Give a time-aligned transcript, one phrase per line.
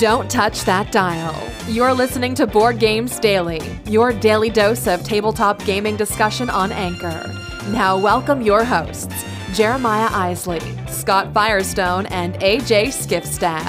[0.00, 1.36] Don't touch that dial.
[1.68, 7.30] You're listening to Board Games Daily, your daily dose of tabletop gaming discussion on Anchor.
[7.68, 9.14] Now, welcome your hosts,
[9.52, 13.60] Jeremiah Isley, Scott Firestone, and AJ Skifstad.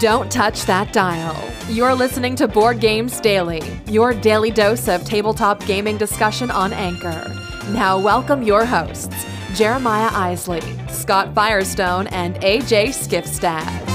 [0.00, 1.51] Don't touch that dial.
[1.68, 7.24] You're listening to Board Games Daily, your daily dose of tabletop gaming discussion on Anchor.
[7.68, 13.92] Now, welcome your hosts, Jeremiah Isley, Scott Firestone, and AJ Skifstad.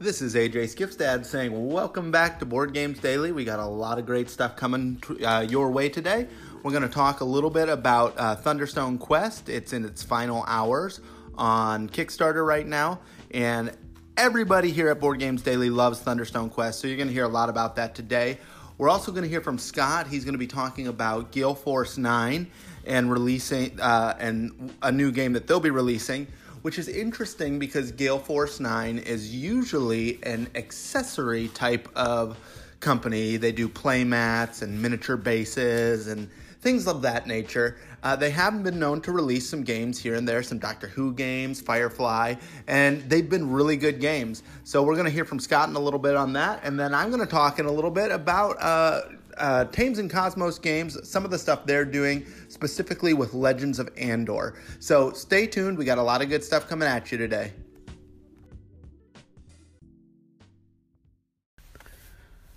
[0.00, 3.32] This is AJ Skifstad saying, Welcome back to Board Games Daily.
[3.32, 6.26] We got a lot of great stuff coming uh, your way today.
[6.62, 9.48] We're going to talk a little bit about uh, Thunderstone Quest.
[9.48, 11.00] It's in its final hours
[11.34, 13.74] on Kickstarter right now, and
[14.18, 17.28] everybody here at Board Games Daily loves Thunderstone Quest, so you're going to hear a
[17.28, 18.36] lot about that today.
[18.76, 20.06] We're also going to hear from Scott.
[20.06, 22.46] He's going to be talking about Gale Force 9
[22.84, 26.26] and releasing uh, and a new game that they'll be releasing
[26.62, 32.36] which is interesting because Gale Force 9 is usually an accessory type of
[32.80, 33.36] company.
[33.36, 36.28] They do play mats and miniature bases and
[36.60, 37.78] things of that nature.
[38.02, 41.12] Uh, they have been known to release some games here and there, some Doctor Who
[41.12, 42.34] games, Firefly,
[42.66, 44.42] and they've been really good games.
[44.64, 46.94] So we're going to hear from Scott in a little bit on that, and then
[46.94, 49.02] I'm going to talk in a little bit about uh,
[49.36, 53.88] uh, Thames and Cosmos games, some of the stuff they're doing specifically with Legends of
[53.96, 54.54] Andor.
[54.78, 55.78] So stay tuned.
[55.78, 57.52] We got a lot of good stuff coming at you today.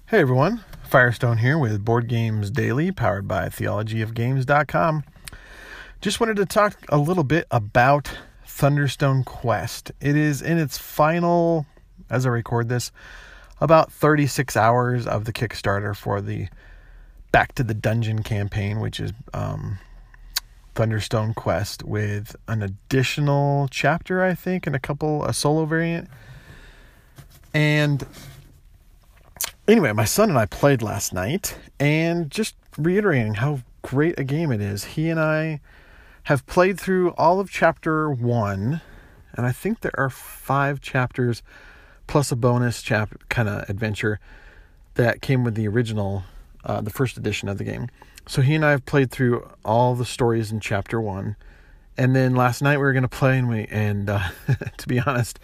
[0.06, 0.64] Hey everyone,
[0.94, 5.04] Firestone here with Board Games Daily, powered by theologyofgames.com.
[6.02, 8.12] Just wanted to talk a little bit about
[8.46, 9.92] Thunderstone Quest.
[10.00, 11.66] It is in its final,
[12.12, 12.92] as I record this,
[13.60, 16.48] about 36 hours of the Kickstarter for the
[17.32, 19.80] Back to the Dungeon campaign, which is um,
[20.76, 26.08] Thunderstone Quest, with an additional chapter, I think, and a couple, a solo variant.
[27.52, 28.06] And
[29.68, 34.52] anyway, my son and I played last night, and just reiterating how great a game
[34.52, 34.86] it is.
[34.86, 35.62] He and I
[36.24, 38.82] have played through all of chapter one,
[39.34, 41.42] and I think there are five chapters
[42.08, 44.20] plus a bonus chap kind of adventure
[44.96, 46.24] that came with the original
[46.64, 47.90] uh, the first edition of the game.
[48.26, 51.36] So he and I have played through all the stories in chapter one,
[51.98, 54.30] and then last night we were going to play, and we and uh,
[54.78, 55.40] to be honest,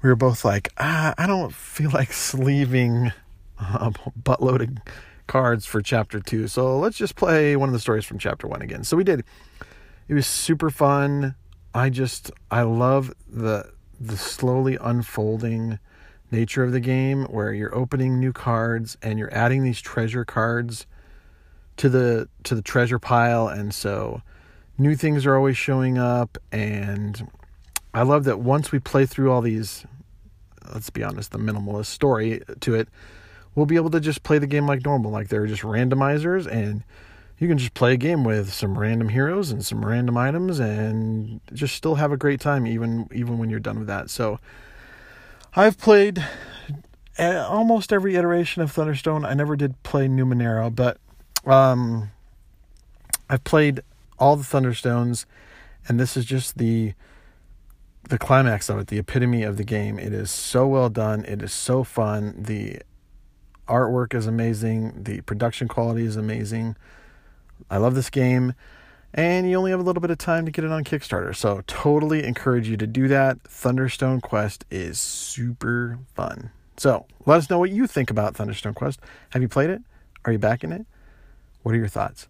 [0.00, 3.12] we were both like, ah, I don't feel like sleeving
[3.58, 3.90] a
[4.22, 4.94] buttload of
[5.26, 8.62] cards for chapter two, so let's just play one of the stories from chapter one
[8.62, 8.84] again.
[8.84, 9.24] So we did.
[10.08, 11.34] It was super fun.
[11.74, 15.78] I just I love the the slowly unfolding
[16.30, 20.86] nature of the game where you're opening new cards and you're adding these treasure cards
[21.76, 24.22] to the to the treasure pile and so
[24.78, 27.30] new things are always showing up and
[27.92, 29.84] I love that once we play through all these
[30.72, 32.88] let's be honest the minimalist story to it
[33.54, 36.82] we'll be able to just play the game like normal like they're just randomizers and
[37.38, 41.40] you can just play a game with some random heroes and some random items and
[41.52, 44.38] just still have a great time even even when you're done with that so
[45.56, 46.24] I've played
[47.18, 49.24] almost every iteration of Thunderstone.
[49.24, 50.98] I never did play Numenera, but
[51.46, 52.10] um,
[53.30, 53.80] I've played
[54.18, 55.26] all the Thunderstones,
[55.86, 56.94] and this is just the
[58.10, 59.98] the climax of it, the epitome of the game.
[59.98, 61.24] It is so well done.
[61.24, 62.34] It is so fun.
[62.36, 62.80] The
[63.68, 65.04] artwork is amazing.
[65.04, 66.76] The production quality is amazing.
[67.70, 68.54] I love this game
[69.14, 71.34] and you only have a little bit of time to get it on Kickstarter.
[71.34, 73.42] So, totally encourage you to do that.
[73.44, 76.50] Thunderstone Quest is super fun.
[76.76, 79.00] So, let us know what you think about Thunderstone Quest.
[79.30, 79.82] Have you played it?
[80.24, 80.84] Are you backing it?
[81.62, 82.26] What are your thoughts?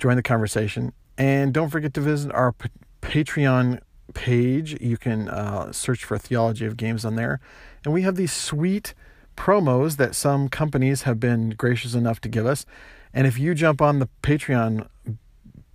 [0.00, 0.92] Join the conversation.
[1.16, 2.68] And don't forget to visit our P-
[3.00, 3.80] Patreon
[4.14, 4.80] page.
[4.80, 7.38] You can uh, search for Theology of Games on there.
[7.84, 8.92] And we have these sweet
[9.36, 12.66] promos that some companies have been gracious enough to give us.
[13.12, 14.88] And if you jump on the Patreon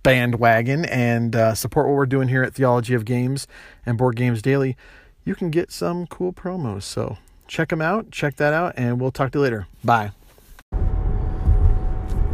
[0.02, 3.46] bandwagon and uh, support what we're doing here at Theology of Games
[3.84, 4.76] and Board Games Daily,
[5.24, 6.82] you can get some cool promos.
[6.84, 9.66] So check them out, check that out, and we'll talk to you later.
[9.84, 10.12] Bye.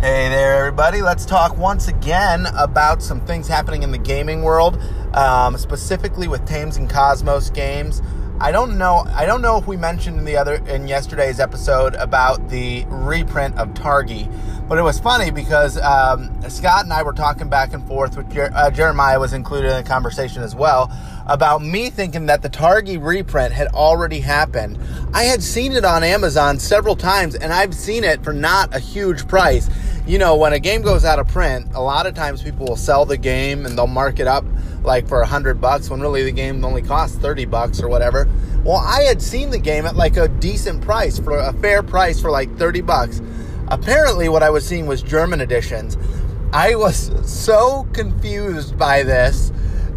[0.01, 1.01] Hey there, everybody.
[1.01, 4.79] Let's talk once again about some things happening in the gaming world,
[5.15, 8.03] um, specifically with Thames and Cosmos games.
[8.41, 9.07] I don't know.
[9.15, 13.57] I don't know if we mentioned in the other in yesterday's episode about the reprint
[13.59, 14.29] of Targi,
[14.69, 18.17] but it was funny because um, Scott and I were talking back and forth.
[18.17, 20.91] With Jer- uh, Jeremiah was included in the conversation as well
[21.27, 24.79] about me thinking that the Targi reprint had already happened.
[25.13, 28.79] I had seen it on Amazon several times, and I've seen it for not a
[28.79, 29.71] huge price.
[30.07, 32.77] You know, when a game goes out of print, a lot of times people will
[32.77, 34.45] sell the game and they'll mark it up
[34.83, 38.29] like for a hundred bucks when really the game only costs 30 bucks or whatever.
[38.65, 42.21] Well, I had seen the game at like a decent price for a fair price
[42.21, 43.23] for like 30 bucks.
[43.69, 45.97] Apparently, what I was seeing was German editions.
[46.53, 49.53] I was so confused by this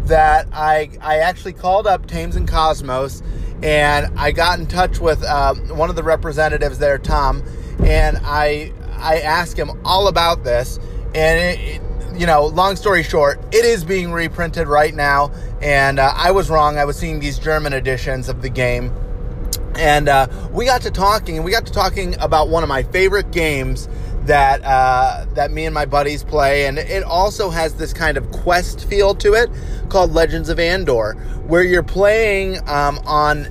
[0.08, 3.22] that I I actually called up Thames and Cosmos,
[3.62, 7.42] and I got in touch with uh, one of the representatives there, Tom,
[7.84, 10.78] and I I asked him all about this,
[11.14, 11.82] and it, it,
[12.18, 15.30] you know, long story short, it is being reprinted right now,
[15.62, 16.78] and uh, I was wrong.
[16.78, 18.92] I was seeing these German editions of the game,
[19.76, 22.82] and uh, we got to talking, and we got to talking about one of my
[22.82, 23.88] favorite games
[24.28, 28.30] that uh, that me and my buddies play, and it also has this kind of
[28.30, 29.50] quest feel to it
[29.88, 31.14] called Legends of Andor,
[31.46, 33.48] where you're playing um, on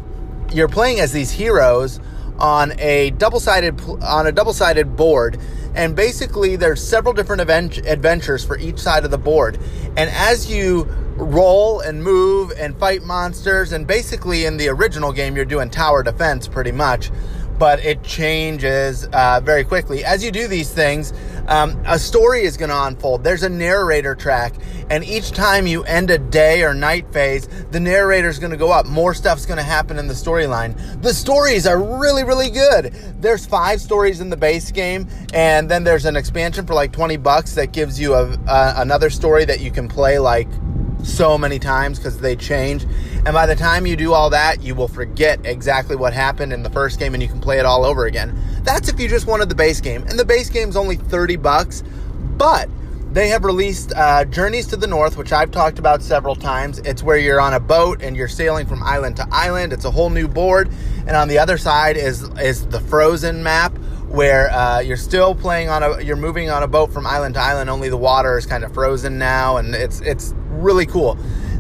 [0.52, 2.00] you're playing as these heroes
[2.40, 5.40] on a double-sided on a double-sided board
[5.78, 9.60] and basically there's several different event- adventures for each side of the board.
[9.96, 10.86] And as you
[11.18, 16.04] roll and move and fight monsters and basically in the original game you're doing tower
[16.04, 17.12] defense pretty much
[17.58, 20.04] but it changes uh, very quickly.
[20.04, 21.14] As you do these things,
[21.48, 23.24] um, a story is going to unfold.
[23.24, 24.54] There's a narrator track,
[24.90, 28.58] and each time you end a day or night phase, the narrator is going to
[28.58, 28.86] go up.
[28.86, 31.02] More stuff's going to happen in the storyline.
[31.02, 32.94] The stories are really, really good.
[33.20, 37.18] There's five stories in the base game, and then there's an expansion for like 20
[37.18, 40.50] bucks that gives you a, uh, another story that you can play like
[41.08, 42.84] so many times because they change.
[43.26, 46.64] And by the time you do all that, you will forget exactly what happened in
[46.64, 48.38] the first game and you can play it all over again.
[48.64, 50.04] That's if you just wanted the base game.
[50.04, 51.84] And the base game's only 30 bucks,
[52.38, 52.70] but
[53.12, 56.80] they have released uh, Journeys to the North, which I've talked about several times.
[56.80, 59.74] It's where you're on a boat and you're sailing from island to island.
[59.74, 60.70] It's a whole new board,
[61.08, 63.74] and on the other side is is the Frozen map,
[64.08, 67.42] where uh, you're still playing on a you're moving on a boat from island to
[67.42, 67.70] island.
[67.70, 71.18] Only the water is kind of frozen now, and it's it's really cool.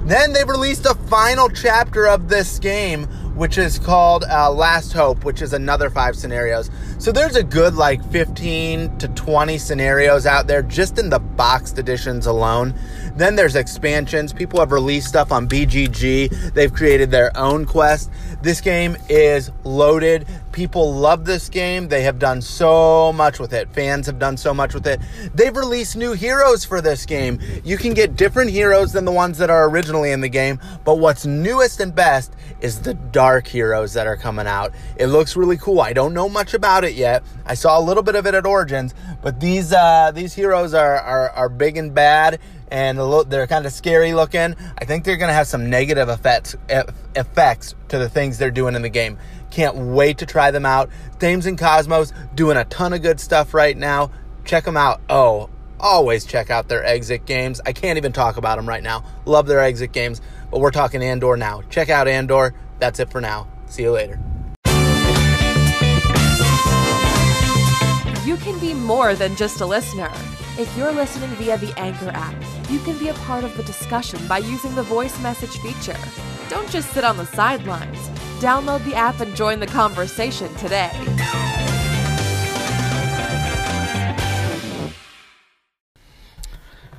[0.07, 5.25] Then they've released a final chapter of this game, which is called uh, Last Hope,
[5.25, 6.71] which is another five scenarios.
[6.97, 11.77] So there's a good like 15 to 20 scenarios out there just in the boxed
[11.77, 12.73] editions alone.
[13.17, 14.31] Then there's expansions.
[14.31, 16.53] People have released stuff on BGG.
[16.53, 18.09] They've created their own quest.
[18.47, 20.25] This game is loaded.
[20.53, 21.89] People love this game.
[21.89, 23.67] They have done so much with it.
[23.73, 25.01] Fans have done so much with it.
[25.35, 27.41] They've released new heroes for this game.
[27.65, 30.97] You can get different heroes than the ones that are originally in the game, but
[30.97, 34.71] what's newest and best is the dark heroes that are coming out.
[34.95, 35.81] It looks really cool.
[35.81, 37.23] I don't know much about it yet.
[37.45, 40.95] I saw a little bit of it at Origins, but these uh, these heroes are,
[40.95, 42.97] are are big and bad and
[43.29, 44.55] they're kind of scary looking.
[44.77, 46.55] I think they're going to have some negative effects
[47.15, 49.17] effects to the things they're doing in the game.
[49.51, 50.89] Can't wait to try them out.
[51.19, 54.11] Thames and Cosmos doing a ton of good stuff right now.
[54.43, 55.01] Check them out.
[55.09, 55.49] Oh,
[55.79, 57.61] always check out their exit games.
[57.65, 59.03] I can't even talk about them right now.
[59.25, 60.21] Love their exit games,
[60.51, 61.61] but we're talking Andor now.
[61.69, 62.53] Check out Andor.
[62.79, 63.47] That's it for now.
[63.67, 64.19] See you later.
[68.25, 70.11] You can be more than just a listener.
[70.59, 72.35] If you're listening via the Anchor app,
[72.69, 75.97] you can be a part of the discussion by using the voice message feature.
[76.49, 78.09] Don't just sit on the sidelines.
[78.39, 80.91] Download the app and join the conversation today.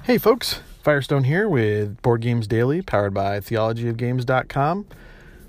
[0.05, 4.87] Hey folks, Firestone here with Board Games Daily, powered by theologyofgames.com.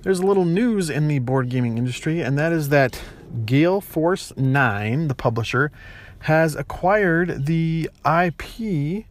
[0.01, 3.01] There's a little news in the board gaming industry, and that is that
[3.45, 5.71] Gale Force 9, the publisher,
[6.23, 9.05] has acquired the IP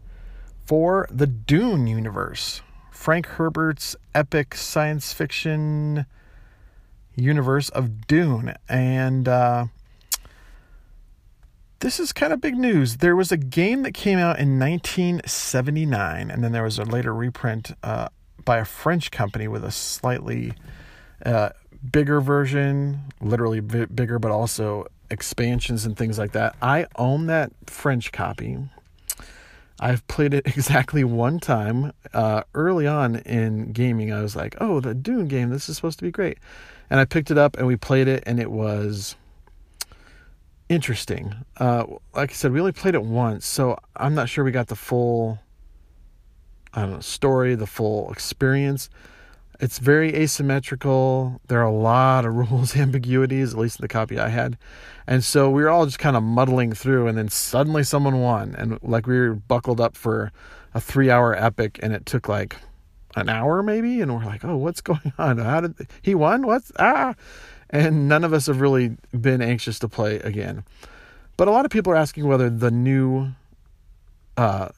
[0.68, 2.60] for the Dune universe.
[2.90, 6.04] Frank Herbert's epic science fiction
[7.16, 8.54] universe of Dune.
[8.68, 9.66] And uh,
[11.80, 12.98] this is kind of big news.
[12.98, 17.14] There was a game that came out in 1979, and then there was a later
[17.14, 18.08] reprint uh,
[18.44, 20.52] by a French company with a slightly
[21.25, 21.48] uh,
[21.90, 26.56] bigger version, literally b- bigger, but also expansions and things like that.
[26.60, 28.58] I own that French copy.
[29.80, 34.12] I've played it exactly one time uh, early on in gaming.
[34.12, 35.50] I was like, "Oh, the Dune game.
[35.50, 36.38] This is supposed to be great,"
[36.90, 39.16] and I picked it up and we played it, and it was
[40.68, 41.35] interesting.
[41.56, 44.68] Uh, like I said, we only played it once, so I'm not sure we got
[44.68, 45.38] the full,
[46.75, 48.90] I don't know, story, the full experience.
[49.61, 51.41] It's very asymmetrical.
[51.49, 54.57] There are a lot of rules ambiguities, at least in the copy I had.
[55.07, 58.55] And so we were all just kind of muddling through, and then suddenly someone won.
[58.57, 60.33] And like we were buckled up for
[60.75, 62.57] a three hour epic, and it took like
[63.17, 64.00] an hour maybe.
[64.00, 65.38] And we're like, oh, what's going on?
[65.38, 66.47] How did he won?
[66.47, 67.15] What's ah?
[67.71, 70.65] And none of us have really been anxious to play again.
[71.37, 73.29] But a lot of people are asking whether the new
[74.38, 74.69] uh,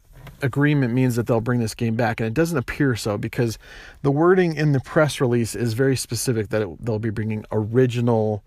[0.42, 3.58] agreement means that they'll bring this game back, and it doesn't appear so because
[4.02, 8.42] the wording in the press release is very specific that it, they'll be bringing original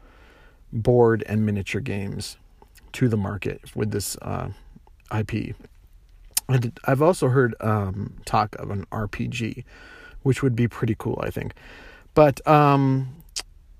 [0.71, 2.37] board and miniature games
[2.93, 4.49] to the market with this uh,
[5.15, 5.55] IP.
[6.49, 9.63] And I've also heard um, talk of an RPG,
[10.23, 11.53] which would be pretty cool, I think.
[12.13, 13.15] But um,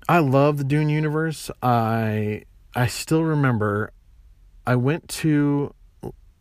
[0.08, 1.50] I love the Dune universe.
[1.62, 2.44] I
[2.74, 3.92] I still remember
[4.66, 5.74] I went to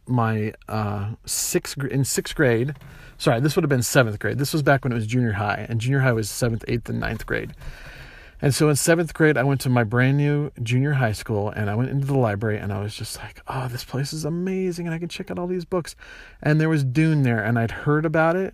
[0.08, 2.76] my uh, sixth in sixth grade.
[3.18, 4.38] Sorry, this would have been seventh grade.
[4.38, 7.00] This was back when it was junior high, and junior high was seventh, eighth, and
[7.00, 7.54] ninth grade.
[8.42, 11.70] And so in seventh grade, I went to my brand new junior high school, and
[11.70, 14.86] I went into the library, and I was just like, "Oh, this place is amazing,
[14.86, 15.96] and I can check out all these books."
[16.42, 18.54] And there was Dune there, and I'd heard about it,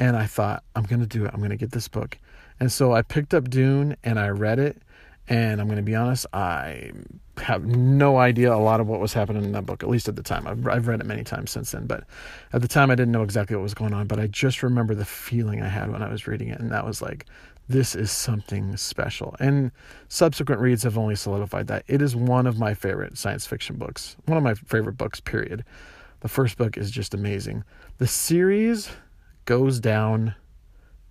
[0.00, 1.32] and I thought, "I'm gonna do it.
[1.34, 2.16] I'm gonna get this book."
[2.58, 4.80] And so I picked up Dune, and I read it,
[5.28, 6.92] and I'm to be honest, I
[7.38, 10.16] have no idea a lot of what was happening in that book, at least at
[10.16, 10.46] the time.
[10.46, 12.04] I've, I've read it many times since then, but
[12.52, 14.06] at the time I didn't know exactly what was going on.
[14.06, 16.86] But I just remember the feeling I had when I was reading it, and that
[16.86, 17.26] was like,
[17.68, 19.34] this is something special.
[19.40, 19.72] And
[20.08, 21.84] subsequent reads have only solidified that.
[21.88, 25.64] It is one of my favorite science fiction books, one of my favorite books, period.
[26.20, 27.64] The first book is just amazing.
[27.98, 28.90] The series
[29.44, 30.34] goes down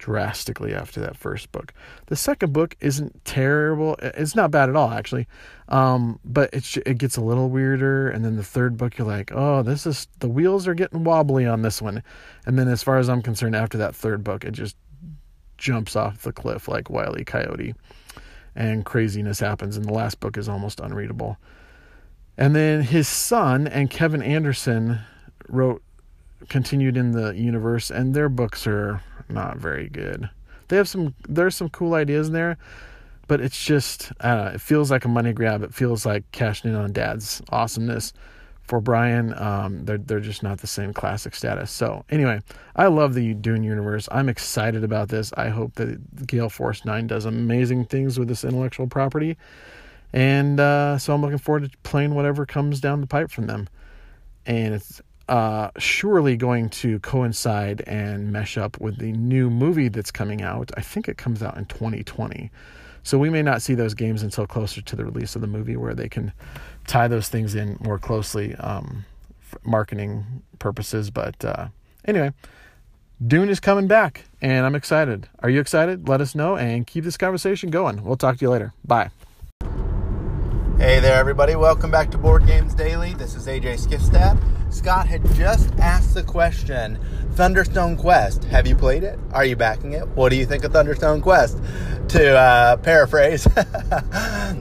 [0.05, 1.73] drastically after that first book.
[2.05, 3.95] The second book isn't terrible.
[3.99, 5.25] It's not bad at all, actually.
[5.67, 8.11] Um, but it it gets a little weirder.
[8.11, 11.47] And then the third book, you're like, oh, this is the wheels are getting wobbly
[11.47, 12.03] on this one.
[12.45, 14.75] And then, as far as I'm concerned, after that third book, it just
[15.57, 17.23] jumps off the cliff like Wile E.
[17.23, 17.73] Coyote,
[18.55, 19.75] and craziness happens.
[19.75, 21.37] And the last book is almost unreadable.
[22.37, 24.99] And then his son and Kevin Anderson
[25.47, 25.81] wrote
[26.47, 30.29] continued in the universe, and their books are not very good.
[30.67, 32.57] They have some there's some cool ideas in there,
[33.27, 35.63] but it's just uh, it feels like a money grab.
[35.63, 38.13] It feels like cashing in on Dad's awesomeness.
[38.63, 41.69] For Brian, um, they're they're just not the same classic status.
[41.69, 42.41] So anyway,
[42.75, 44.09] I love the Dune universe.
[44.11, 45.31] I'm excited about this.
[45.37, 49.37] I hope that Gale Force Nine does amazing things with this intellectual property,
[50.13, 53.69] and uh, so I'm looking forward to playing whatever comes down the pipe from them.
[54.47, 60.11] And it's uh, surely going to coincide and mesh up with the new movie that's
[60.11, 60.71] coming out.
[60.77, 62.51] I think it comes out in 2020.
[63.03, 65.75] So we may not see those games until closer to the release of the movie
[65.75, 66.33] where they can
[66.87, 69.05] tie those things in more closely um,
[69.39, 71.11] for marketing purposes.
[71.11, 71.67] But uh,
[72.05, 72.33] anyway,
[73.25, 75.29] Dune is coming back and I'm excited.
[75.39, 76.07] Are you excited?
[76.07, 78.03] Let us know and keep this conversation going.
[78.03, 78.73] We'll talk to you later.
[78.83, 79.11] Bye.
[80.77, 81.55] Hey there, everybody.
[81.55, 83.13] Welcome back to Board Games Daily.
[83.13, 84.37] This is AJ Skifstad.
[84.73, 86.99] Scott had just asked the question
[87.35, 89.17] Thunderstone Quest, have you played it?
[89.31, 90.05] Are you backing it?
[90.09, 91.59] What do you think of Thunderstone Quest?
[92.09, 93.47] To uh, paraphrase.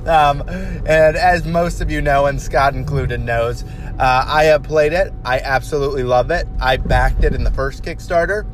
[0.06, 0.44] um,
[0.86, 5.12] and as most of you know, and Scott included knows, uh, I have played it.
[5.24, 6.46] I absolutely love it.
[6.60, 8.44] I backed it in the first Kickstarter.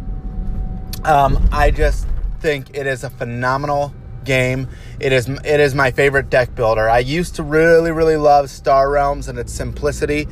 [1.07, 2.07] Um, I just
[2.41, 3.93] think it is a phenomenal
[4.25, 4.69] game.
[4.99, 6.89] It is it is my favorite deck builder.
[6.89, 10.27] I used to really really love Star Realms and its simplicity.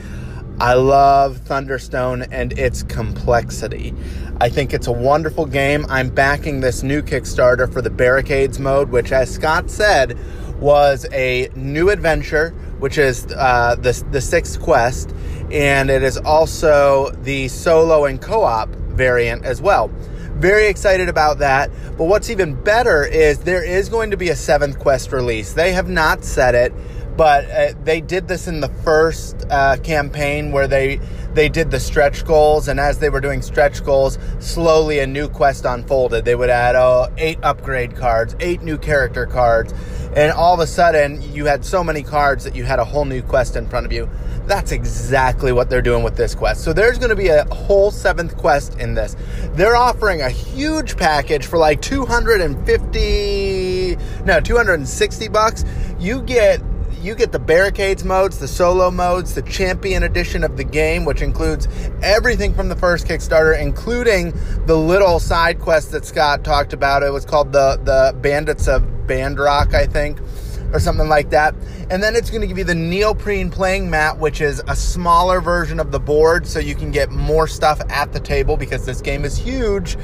[0.60, 3.94] I love Thunderstone and its complexity.
[4.40, 5.86] I think it's a wonderful game.
[5.88, 10.18] I'm backing this new Kickstarter for the Barricades mode, which, as Scott said,
[10.60, 15.14] was a new adventure, which is uh, the, the sixth quest,
[15.52, 19.90] and it is also the solo and co op variant as well.
[20.38, 21.70] Very excited about that.
[21.96, 25.52] But what's even better is there is going to be a seventh quest release.
[25.52, 26.72] They have not said it,
[27.16, 31.00] but uh, they did this in the first uh, campaign where they
[31.38, 35.28] they did the stretch goals, and as they were doing stretch goals, slowly a new
[35.28, 36.24] quest unfolded.
[36.24, 39.72] They would add oh, eight upgrade cards, eight new character cards,
[40.16, 43.04] and all of a sudden you had so many cards that you had a whole
[43.04, 44.10] new quest in front of you.
[44.48, 46.64] That's exactly what they're doing with this quest.
[46.64, 49.14] So there's going to be a whole seventh quest in this.
[49.52, 55.64] They're offering a huge package for like 250 no, 260 bucks.
[56.00, 56.60] You get
[57.00, 61.22] you get the barricades modes, the solo modes, the champion edition of the game, which
[61.22, 61.68] includes
[62.02, 64.32] everything from the first Kickstarter, including
[64.66, 67.02] the little side quest that Scott talked about.
[67.02, 70.18] It was called the the Bandits of Bandrock, I think,
[70.72, 71.54] or something like that.
[71.90, 75.40] And then it's going to give you the neoprene playing mat, which is a smaller
[75.40, 79.00] version of the board, so you can get more stuff at the table because this
[79.00, 79.96] game is huge.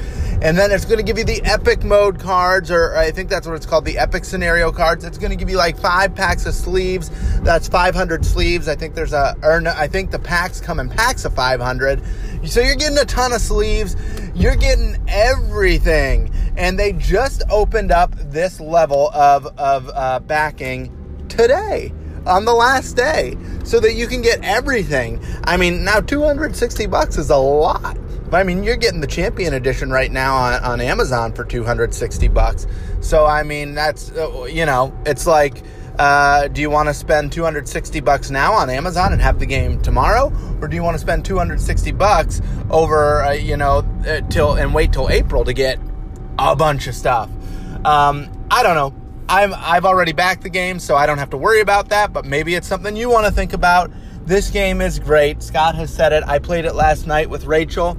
[0.42, 3.47] And then it's going to give you the epic mode cards, or I think that's
[3.47, 5.04] what it's called, the epic scenario cards.
[5.04, 7.11] It's going to give you like five packs of sleeves.
[7.42, 8.68] That's 500 sleeves.
[8.68, 12.02] I think there's a, or no, I think the packs come in packs of 500.
[12.47, 13.97] So you're getting a ton of sleeves.
[14.35, 16.34] You're getting everything.
[16.56, 21.92] And they just opened up this level of, of uh, backing today
[22.26, 25.25] on the last day so that you can get everything.
[25.44, 27.99] I mean, now 260 bucks is a lot.
[28.30, 32.28] But I mean, you're getting the champion edition right now on, on Amazon for 260
[32.28, 32.66] bucks.
[33.00, 35.62] So I mean, that's uh, you know, it's like
[35.99, 39.80] uh, do you want to spend 260 bucks now on Amazon and have the game
[39.82, 44.54] tomorrow, or do you want to spend 260 bucks over, uh, you know, uh, till
[44.54, 45.78] and wait till April to get
[46.38, 47.31] a bunch of stuff?
[47.85, 48.95] Um, I don't know.
[49.29, 52.12] I'm I've already backed the game, so I don't have to worry about that.
[52.12, 53.91] But maybe it's something you want to think about.
[54.26, 55.43] This game is great.
[55.43, 56.25] Scott has said it.
[56.26, 57.99] I played it last night with Rachel,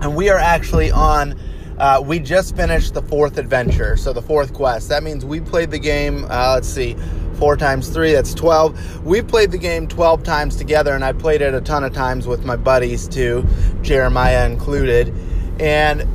[0.00, 1.38] and we are actually on.
[1.78, 4.90] Uh, we just finished the fourth adventure, so the fourth quest.
[4.90, 6.26] That means we played the game.
[6.26, 6.94] Uh, let's see,
[7.40, 9.04] four times three, that's 12.
[9.04, 12.26] We played the game 12 times together, and I played it a ton of times
[12.26, 13.46] with my buddies too,
[13.80, 15.14] Jeremiah included.
[15.58, 16.06] And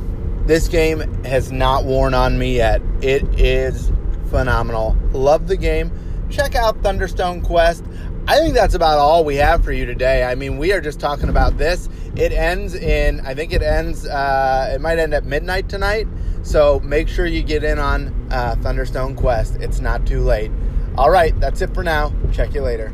[0.46, 2.80] this game has not worn on me yet.
[3.02, 3.90] It is
[4.30, 4.96] phenomenal.
[5.12, 5.90] Love the game.
[6.30, 7.84] Check out Thunderstone Quest.
[8.28, 10.24] I think that's about all we have for you today.
[10.24, 11.88] I mean, we are just talking about this.
[12.16, 16.08] It ends in, I think it ends, uh, it might end at midnight tonight.
[16.42, 19.56] So make sure you get in on uh, Thunderstone Quest.
[19.56, 20.50] It's not too late.
[20.96, 22.12] All right, that's it for now.
[22.32, 22.92] Check you later.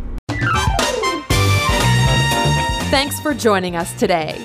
[2.90, 4.44] Thanks for joining us today.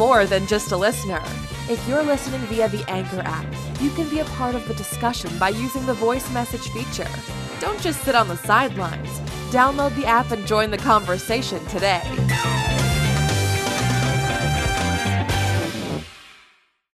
[0.00, 1.22] More than just a listener.
[1.68, 3.44] If you're listening via the Anchor app,
[3.82, 7.06] you can be a part of the discussion by using the voice message feature.
[7.60, 9.20] Don't just sit on the sidelines.
[9.50, 12.00] Download the app and join the conversation today.